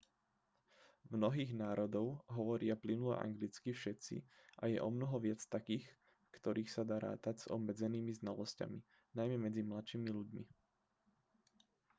v 1.13 1.21
mnohých 1.21 1.51
národov 1.63 2.07
hovoria 2.37 2.73
plynule 2.83 3.15
anglicky 3.27 3.69
všetci 3.73 4.15
a 4.57 4.63
je 4.73 4.81
omnoho 4.89 5.17
viac 5.25 5.41
takých 5.55 5.85
v 5.93 6.29
ktorých 6.41 6.69
sa 6.75 6.81
dá 6.89 6.97
rátať 7.07 7.35
s 7.45 7.49
obmedzenými 7.55 8.09
znalosťami 8.21 8.79
najmä 9.17 9.37
medzi 9.45 9.61
mladšími 9.71 10.09
ľuďmi 10.17 10.43